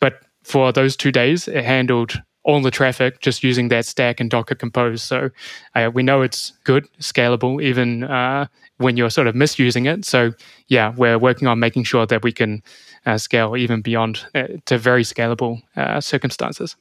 [0.00, 4.30] But for those two days, it handled all the traffic just using that stack and
[4.30, 5.02] Docker Compose.
[5.02, 5.28] So
[5.74, 8.46] uh, we know it's good, scalable, even uh,
[8.78, 10.06] when you're sort of misusing it.
[10.06, 10.32] So
[10.68, 12.62] yeah, we're working on making sure that we can
[13.04, 15.60] uh, scale even beyond uh, to very scalable
[16.02, 16.76] circumstances.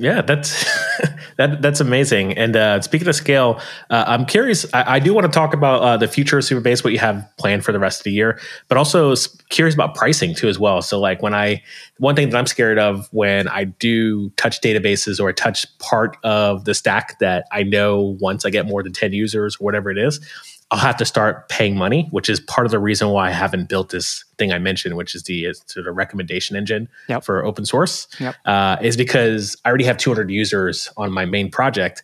[0.00, 0.64] Yeah, that's
[1.36, 2.32] that that's amazing.
[2.38, 3.60] And uh, speaking of scale,
[3.90, 4.64] uh, I'm curious.
[4.72, 7.28] I, I, do want to talk about uh, the future of Supabase, what you have
[7.36, 9.14] planned for the rest of the year, but also
[9.50, 10.80] curious about pricing too as well.
[10.80, 11.62] So, like when I
[11.98, 16.64] one thing that I'm scared of when I do touch databases or touch part of
[16.64, 19.98] the stack that I know once I get more than ten users or whatever it
[19.98, 20.18] is,
[20.72, 23.68] I'll have to start paying money, which is part of the reason why I haven't
[23.68, 27.24] built this thing I mentioned, which is the sort of recommendation engine Yep.
[27.24, 28.06] for open source.
[28.20, 28.36] Yep.
[28.44, 32.02] Uh, is because I already have 200 users on my main project.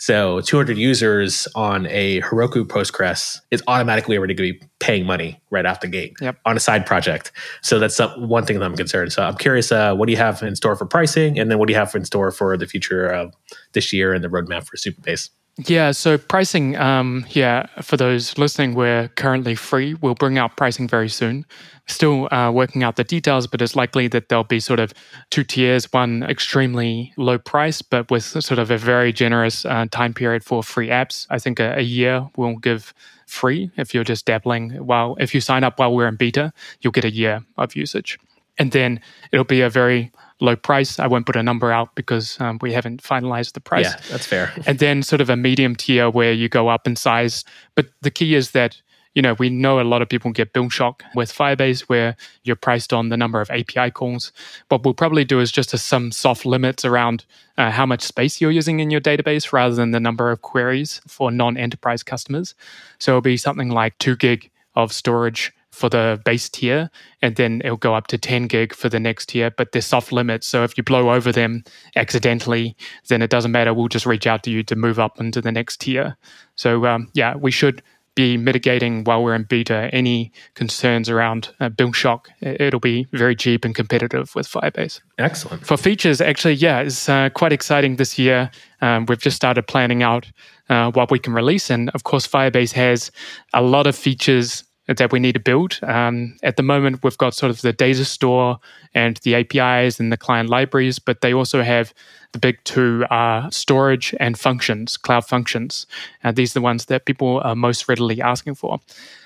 [0.00, 5.40] So 200 users on a Heroku Postgres is automatically already going to be paying money
[5.50, 6.36] right off the gate Yep.
[6.44, 7.32] on a side project.
[7.62, 9.12] So that's one thing that I'm concerned.
[9.12, 11.66] So I'm curious, uh, what do you have in store for pricing, and then what
[11.66, 13.34] do you have in store for the future of
[13.72, 15.30] this year and the roadmap for Supabase?
[15.66, 19.94] Yeah, so pricing, um, yeah, for those listening, we're currently free.
[19.94, 21.44] We'll bring out pricing very soon.
[21.88, 24.94] Still uh, working out the details, but it's likely that there'll be sort of
[25.30, 30.14] two tiers one extremely low price, but with sort of a very generous uh, time
[30.14, 31.26] period for free apps.
[31.28, 32.94] I think a, a year will give
[33.26, 34.70] free if you're just dabbling.
[34.86, 38.16] While if you sign up while we're in beta, you'll get a year of usage.
[38.58, 39.00] And then
[39.32, 40.98] it'll be a very low price.
[40.98, 44.26] I won't put a number out because um, we haven't finalized the price Yeah, that's
[44.26, 44.52] fair.
[44.66, 47.44] and then sort of a medium tier where you go up in size.
[47.74, 48.80] But the key is that
[49.14, 52.54] you know we know a lot of people get bill shock with Firebase, where you're
[52.56, 54.30] priced on the number of API calls.
[54.68, 57.24] What we'll probably do is just some soft limits around
[57.56, 61.00] uh, how much space you're using in your database, rather than the number of queries
[61.08, 62.54] for non-enterprise customers.
[63.00, 66.90] So it'll be something like two gig of storage for the base tier,
[67.22, 69.50] and then it'll go up to 10 gig for the next tier.
[69.50, 70.46] But they're soft limits.
[70.46, 71.62] So if you blow over them
[71.94, 72.76] accidentally,
[73.08, 73.72] then it doesn't matter.
[73.72, 76.16] We'll just reach out to you to move up into the next tier.
[76.56, 77.82] So um, yeah, we should
[78.18, 82.28] be mitigating while we're in beta any concerns around uh, bill shock.
[82.40, 85.00] It'll be very cheap and competitive with Firebase.
[85.18, 85.64] Excellent.
[85.64, 88.50] For features, actually, yeah, it's uh, quite exciting this year.
[88.80, 90.26] Um, we've just started planning out
[90.68, 91.70] uh, what we can release.
[91.70, 93.12] And of course, Firebase has
[93.54, 94.64] a lot of features
[94.96, 95.78] that we need to build.
[95.82, 98.58] Um, at the moment, we've got sort of the data store
[98.94, 101.92] and the APIs and the client libraries, but they also have
[102.32, 105.86] the big two are storage and functions, cloud functions.
[106.22, 108.80] And these are the ones that people are most readily asking for.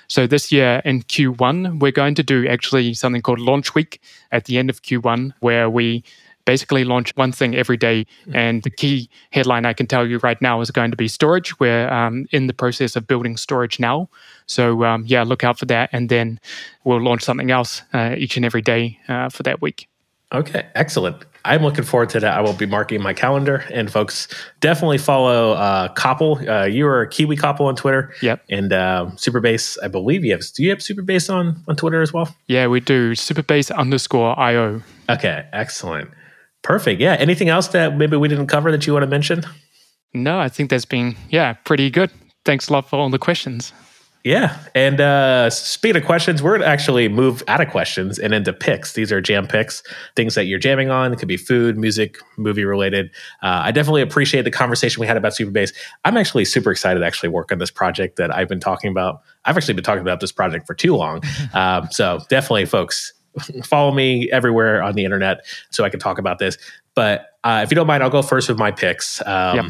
[0.07, 4.45] So this year in Q1, we're going to do actually something called Launch Week at
[4.45, 6.03] the end of Q1, where we
[6.45, 8.05] basically launch one thing every day.
[8.33, 11.59] And the key headline I can tell you right now is going to be storage.
[11.59, 14.09] We're um, in the process of building storage now.
[14.45, 15.89] So um, yeah, look out for that.
[15.91, 16.39] And then
[16.83, 19.87] we'll launch something else uh, each and every day uh, for that week.
[20.33, 21.25] Okay, excellent.
[21.45, 22.37] I'm looking forward to that.
[22.37, 24.27] I will be marking my calendar, and folks
[24.61, 26.47] definitely follow uh, Copple.
[26.47, 28.13] Uh, you are a Kiwi Copple on Twitter.
[28.21, 28.43] Yep.
[28.49, 30.41] And uh, Supabase, I believe you have.
[30.53, 32.33] Do you have Supabase on on Twitter as well?
[32.47, 34.81] Yeah, we do supabase underscore IO.
[35.09, 36.09] Okay, excellent,
[36.63, 36.99] perfect.
[36.99, 37.15] Yeah.
[37.19, 39.43] Anything else that maybe we didn't cover that you want to mention?
[40.13, 42.11] No, I think that's been, yeah, pretty good.
[42.45, 43.73] Thanks a lot for all the questions.
[44.23, 44.57] Yeah.
[44.73, 48.53] And uh, speaking of questions, we're going to actually move out of questions and into
[48.53, 48.93] picks.
[48.93, 49.83] These are jam picks,
[50.15, 51.11] things that you're jamming on.
[51.11, 53.07] It could be food, music, movie related.
[53.41, 55.73] Uh, I definitely appreciate the conversation we had about Supabase.
[56.05, 59.21] I'm actually super excited to actually work on this project that I've been talking about.
[59.43, 61.21] I've actually been talking about this project for too long.
[61.53, 63.11] um, so definitely, folks,
[63.63, 66.57] follow me everywhere on the internet so I can talk about this.
[66.95, 69.21] But uh, if you don't mind, I'll go first with my picks.
[69.25, 69.65] Um, Yep.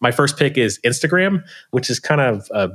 [0.00, 2.68] My first pick is Instagram, which is kind of uh,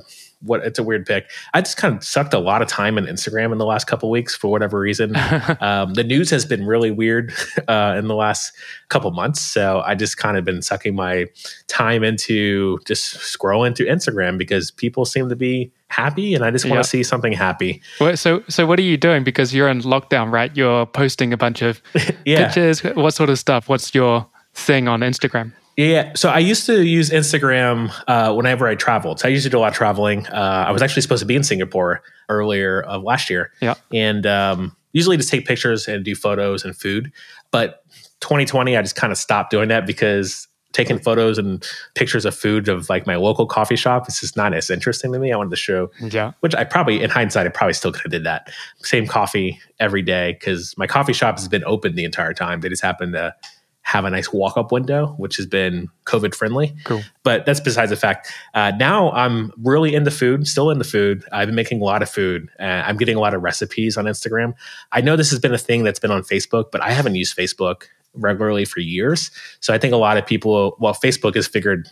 [0.43, 1.29] what it's a weird pick.
[1.53, 4.10] I just kind of sucked a lot of time in Instagram in the last couple
[4.10, 5.15] weeks for whatever reason.
[5.62, 7.34] um, the news has been really weird
[7.67, 8.53] uh, in the last
[8.89, 11.25] couple months, so I just kind of been sucking my
[11.67, 16.65] time into just scrolling through Instagram because people seem to be happy, and I just
[16.65, 16.82] want Yeah.
[16.84, 17.82] to see something happy.
[17.99, 19.23] Well, so, so what are you doing?
[19.23, 20.56] Because you're in lockdown, right?
[20.58, 21.82] You're posting a bunch of
[22.25, 22.45] Yeah.
[22.45, 22.82] pictures.
[22.84, 23.69] What sort of stuff?
[23.69, 25.53] What's your thing on Instagram?
[25.76, 29.20] Yeah, so I used to use Instagram uh, whenever I traveled.
[29.20, 30.28] So I used to do a lot of traveling.
[30.28, 33.74] Uh, I was actually supposed to be in Singapore earlier of last year, Yeah.
[33.92, 37.12] and um, usually just take pictures and do photos and food.
[37.50, 37.84] But
[38.22, 42.68] 2020, I just kind of stopped doing that because taking photos and pictures of food
[42.68, 45.32] of like my local coffee shop is just not as interesting to me.
[45.32, 46.32] I wanted to show Yeah.
[46.40, 48.50] which I probably, in hindsight, I probably still could have did that.
[48.82, 52.62] Same coffee every day because my coffee shop has been open the entire time.
[52.62, 53.36] They just happened to
[53.84, 56.74] have a nice walk up window, which has been COVID friendly.
[56.86, 57.02] Cool.
[57.24, 58.32] But that's besides the fact.
[58.54, 61.24] Uh, now I'm really into food, still into food.
[61.32, 62.50] I've been making a lot of food.
[62.60, 64.54] Uh, I'm getting a lot of recipes on Instagram.
[64.91, 67.38] I know this has been a thing that's been on Facebook, but I haven't used
[67.38, 67.84] Facebook
[68.15, 69.32] regularly for years.
[69.60, 71.89] So I think a lot of people, well, Facebook has figured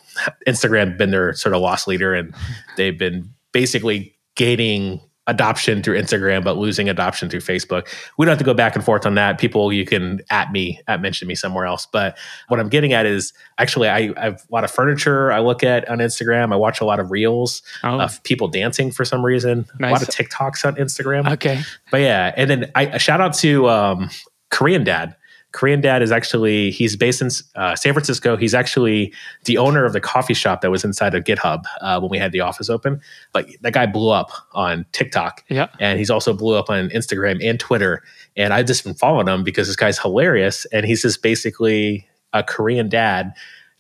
[0.47, 2.34] Instagram been their sort of loss leader and
[2.77, 5.01] they've been basically gaining
[5.32, 7.88] adoption through Instagram, but losing adoption through Facebook.
[8.17, 9.39] We don't have to go back and forth on that.
[9.39, 11.88] People, you can at me, at mention me somewhere else.
[11.91, 12.17] But
[12.50, 15.63] what I'm getting at is actually, I, I have a lot of furniture I look
[15.63, 16.54] at on Instagram.
[16.54, 19.65] I watch a lot of reels Oh, of people dancing for some reason.
[19.82, 21.32] A lot of TikToks on Instagram.
[21.32, 21.62] okay.
[21.89, 24.10] But yeah, and then I a shout out to um,
[24.50, 25.15] Korean Dad
[25.51, 28.37] Korean Dad is actually he's based in uh, San Francisco.
[28.37, 29.13] He's actually
[29.45, 32.31] the owner of the coffee shop that was inside of GitHub uh, when we had
[32.31, 33.01] the office open.
[33.33, 37.43] But that guy blew up on TikTok, yeah, and he's also blew up on Instagram
[37.43, 38.03] and Twitter.
[38.37, 42.43] And I've just been following him because this guy's hilarious, and he's just basically a
[42.43, 43.33] Korean dad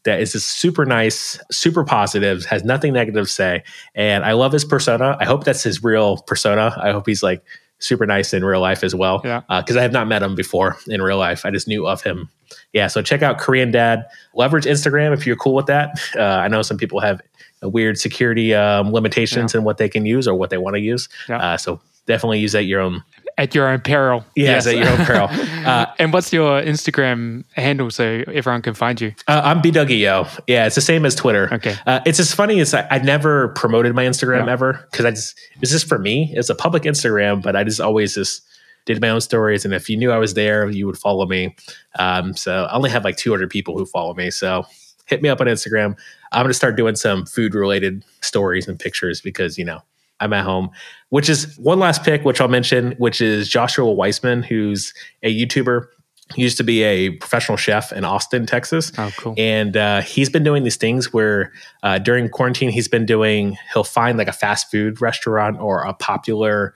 [0.03, 3.63] that is just super nice, super positive, has nothing negative to say.
[3.93, 5.15] And I love his persona.
[5.19, 6.75] I hope that's his real persona.
[6.81, 7.43] I hope he's like
[7.81, 9.21] super nice in real life as well.
[9.23, 9.41] Yeah.
[9.49, 11.45] Because uh, I have not met him before in real life.
[11.45, 12.29] I just knew of him.
[12.73, 12.87] Yeah.
[12.87, 14.05] So check out Korean Dad.
[14.33, 15.99] Leverage Instagram if you're cool with that.
[16.15, 17.21] Uh, I know some people have
[17.61, 19.59] weird security um, limitations yeah.
[19.59, 21.09] in what they can use or what they want to use.
[21.27, 21.37] Yeah.
[21.37, 23.03] Uh, so definitely use at your own
[23.37, 24.25] at your own peril.
[24.35, 24.67] Yes, yes.
[24.67, 25.29] at your own peril.
[25.61, 29.13] Uh, and what's your Instagram handle so everyone can find you?
[29.27, 30.27] Uh, I'm bdougieyo.
[30.47, 31.53] Yeah, it's the same as Twitter.
[31.53, 31.75] Okay.
[31.85, 34.53] Uh, it's as funny as I, I never promoted my Instagram yeah.
[34.53, 36.33] ever because I just it's just for me.
[36.35, 38.41] It's a public Instagram, but I just always just
[38.85, 39.65] did my own stories.
[39.65, 41.55] And if you knew I was there, you would follow me.
[41.99, 44.31] Um, so I only have like 200 people who follow me.
[44.31, 44.65] So
[45.05, 45.95] hit me up on Instagram.
[46.31, 49.81] I'm going to start doing some food related stories and pictures because, you know,
[50.21, 50.69] I'm at home,
[51.09, 55.87] which is one last pick, which I'll mention, which is Joshua Weissman, who's a YouTuber.
[56.35, 58.93] He used to be a professional chef in Austin, Texas.
[58.97, 59.35] Oh, cool.
[59.37, 61.51] And uh, he's been doing these things where
[61.83, 65.93] uh, during quarantine, he's been doing, he'll find like a fast food restaurant or a
[65.93, 66.73] popular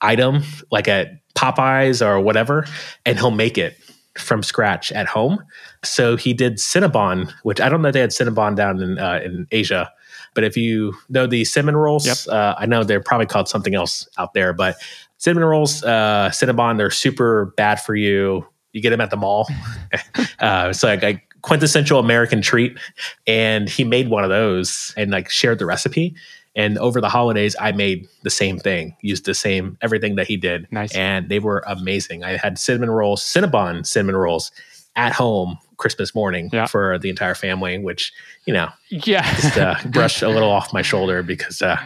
[0.00, 2.64] item, like at Popeyes or whatever,
[3.04, 3.76] and he'll make it
[4.16, 5.42] from scratch at home.
[5.82, 9.20] So he did Cinnabon, which I don't know if they had Cinnabon down in uh,
[9.24, 9.90] in Asia,
[10.34, 12.16] but if you know the cinnamon rolls, yep.
[12.28, 14.76] uh, I know they're probably called something else out there, but
[15.18, 18.46] cinnamon rolls, uh, Cinnabon, they're super bad for you.
[18.72, 19.48] You get them at the mall.
[20.40, 22.78] uh, it's like a quintessential American treat.
[23.26, 26.16] And he made one of those and like shared the recipe.
[26.54, 30.36] And over the holidays, I made the same thing, used the same everything that he
[30.36, 30.66] did.
[30.70, 30.94] Nice.
[30.94, 32.24] And they were amazing.
[32.24, 34.50] I had cinnamon rolls, Cinnabon cinnamon rolls
[34.96, 36.66] at home Christmas morning yeah.
[36.66, 38.12] for the entire family, which,
[38.46, 41.76] you know, yeah, just uh, brushed a little off my shoulder because, uh,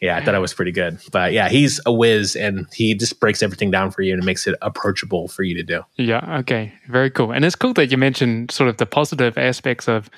[0.00, 0.98] yeah, I thought I was pretty good.
[1.12, 4.46] But yeah, he's a whiz and he just breaks everything down for you and makes
[4.46, 5.82] it approachable for you to do.
[5.96, 6.38] Yeah.
[6.38, 6.72] Okay.
[6.88, 7.32] Very cool.
[7.32, 10.08] And it's cool that you mentioned sort of the positive aspects of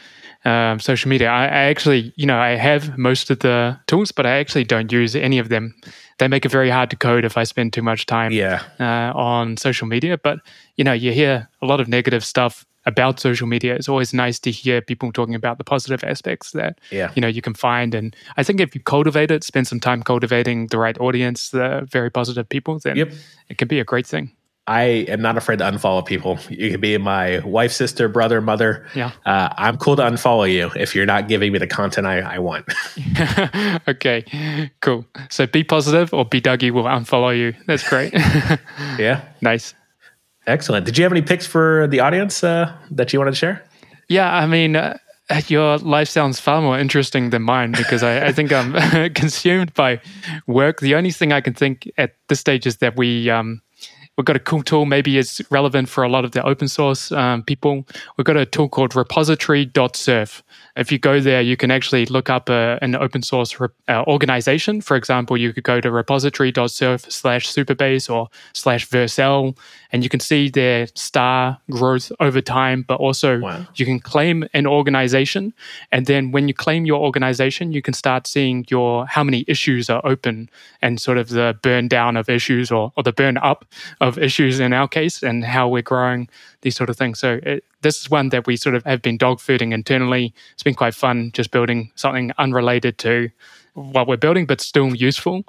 [0.44, 1.28] um, social media.
[1.30, 4.90] I, I, actually, you know, I have most of the tools, but I actually don't
[4.90, 5.74] use any of them.
[6.18, 8.62] They make it very hard to code if I spend too much time yeah.
[8.78, 10.18] uh, on social media.
[10.18, 10.38] But,
[10.76, 14.38] you know, you hear a lot of negative stuff about social media it's always nice
[14.38, 17.10] to hear people talking about the positive aspects that yeah.
[17.14, 20.02] you know you can find and i think if you cultivate it spend some time
[20.02, 23.12] cultivating the right audience the very positive people then yep.
[23.48, 24.32] it can be a great thing
[24.66, 26.38] I am not afraid to unfollow people.
[26.48, 28.86] You can be my wife, sister, brother, mother.
[28.94, 29.10] Yeah.
[29.26, 32.38] Uh, I'm cool to unfollow you if you're not giving me the content I, I
[32.38, 32.66] want.
[33.88, 35.04] okay, cool.
[35.30, 37.54] So be positive or bDougie will unfollow you.
[37.66, 38.12] That's great.
[38.98, 39.22] yeah.
[39.40, 39.74] Nice.
[40.46, 40.86] Excellent.
[40.86, 43.64] Did you have any picks for the audience uh, that you wanted to share?
[44.08, 44.98] Yeah, I mean, uh,
[45.46, 50.00] your life sounds far more interesting than mine because I, I think I'm consumed by
[50.46, 50.80] work.
[50.80, 53.62] The only thing I can think at this stage is that we um,
[54.16, 54.84] we've got a cool tool.
[54.84, 57.86] Maybe it's relevant for a lot of the open source um, people.
[58.16, 60.42] We've got a tool called repository.surf.
[60.76, 64.04] If you go there, you can actually look up a, an open source re- uh,
[64.06, 64.80] organization.
[64.80, 69.56] For example, you could go to repository.surf slash supabase or slash Vercel,
[69.92, 73.66] and you can see their star growth over time, but also wow.
[73.74, 75.52] you can claim an organization.
[75.90, 79.90] And then when you claim your organization, you can start seeing your how many issues
[79.90, 80.48] are open
[80.80, 83.66] and sort of the burn down of issues or, or the burn up
[84.00, 86.28] of issues in our case and how we're growing
[86.62, 87.18] these sort of things.
[87.18, 90.34] So it, this is one that we sort of have been dogfooding internally.
[90.54, 93.30] It's been quite fun just building something unrelated to
[93.74, 95.44] what we're building, but still useful.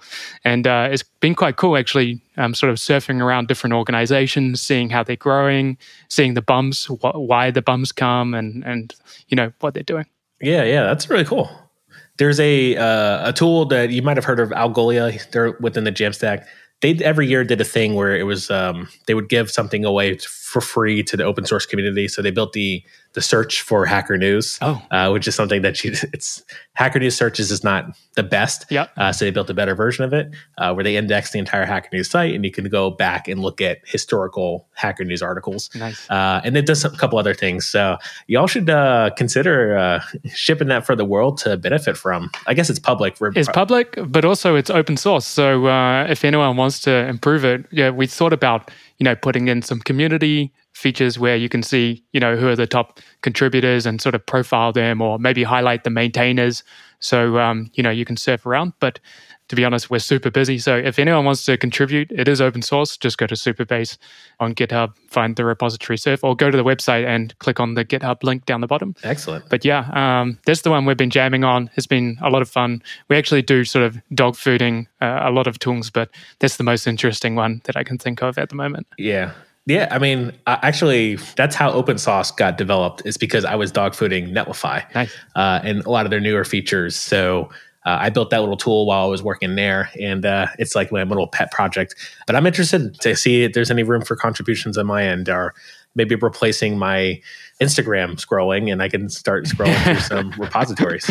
[0.46, 4.90] And uh, it's been quite cool actually, um, sort of surfing around different organizations, seeing
[4.90, 8.96] how they're growing, seeing the bums, wh- why the bums come, and and
[9.28, 10.06] you know what they're doing.
[10.42, 11.50] Yeah, yeah, that's really cool.
[12.18, 15.30] There's a uh, a tool that you might have heard of, Algolia.
[15.32, 16.46] They're within the Jamstack.
[16.82, 20.18] They every year did a thing where it was um, they would give something away
[20.54, 22.08] for free to the open source community.
[22.08, 24.82] So they built the the search for Hacker News, oh.
[24.90, 28.66] uh, which is something that you it's Hacker News searches is not the best.
[28.70, 28.88] Yeah.
[28.96, 31.66] Uh, so they built a better version of it uh, where they index the entire
[31.66, 35.72] Hacker News site, and you can go back and look at historical Hacker News articles.
[35.76, 36.08] Nice.
[36.10, 37.68] Uh, and it does a couple other things.
[37.68, 40.04] So y'all should uh, consider uh,
[40.34, 42.30] shipping that for the world to benefit from.
[42.46, 43.18] I guess it's public.
[43.36, 45.26] It's public, but also it's open source.
[45.26, 45.68] So
[46.08, 48.70] if anyone wants to improve it, yeah, we thought about
[49.00, 52.56] you know putting in some community features where you can see, you know, who are
[52.56, 56.64] the top contributors and sort of profile them or maybe highlight the maintainers.
[57.00, 58.74] So, um, you know, you can surf around.
[58.80, 59.00] But
[59.54, 60.58] to be honest, we're super busy.
[60.58, 62.98] So if anyone wants to contribute, it is open source.
[62.98, 64.00] Just go to Supabase
[64.40, 67.86] on GitHub, find the repository surf, or go to the website and click on the
[67.86, 68.96] GitHub link down the bottom.
[69.04, 69.48] Excellent.
[69.50, 71.70] But yeah, um, that's the one we've been jamming on.
[71.76, 72.82] It's been a lot of fun.
[73.10, 76.64] We actually do sort of dog fooding uh, a lot of tools, but that's the
[76.64, 78.88] most interesting one that I can think of at the moment.
[78.98, 79.34] Yeah.
[79.66, 83.04] Yeah, I mean, uh, actually, that's how Open Sauced got developed.
[83.06, 85.16] Is because I was dog fooding Netlify nice.
[85.36, 86.98] uh, and a lot of their newer features.
[86.98, 87.50] So
[87.86, 90.92] uh, I built that little tool while I was working there, and uh, it's like
[90.92, 91.96] my little pet project.
[92.26, 95.54] But I'm interested to see if there's any room for contributions on my end, or
[95.96, 97.22] maybe replacing my
[97.62, 101.06] Instagram scrolling and I can start scrolling through some repositories.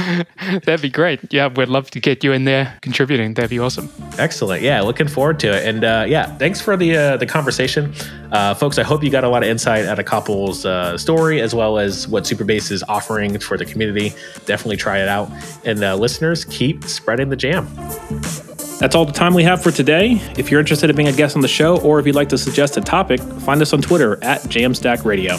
[0.65, 1.33] That'd be great.
[1.33, 3.35] Yeah, we'd love to get you in there contributing.
[3.35, 3.91] That'd be awesome.
[4.19, 4.63] Excellent.
[4.63, 5.67] Yeah, looking forward to it.
[5.67, 7.95] And uh, yeah, thanks for the uh, the conversation,
[8.33, 8.79] uh, folks.
[8.79, 11.79] I hope you got a lot of insight out of Copple's uh, story as well
[11.79, 14.13] as what Supabase is offering for the community.
[14.47, 15.31] Definitely try it out.
[15.65, 17.69] And uh, listeners, keep spreading the jam.
[18.79, 20.21] That's all the time we have for today.
[20.37, 22.39] If you're interested in being a guest on the show, or if you'd like to
[22.39, 25.39] suggest a topic, find us on Twitter at Jamstack Radio.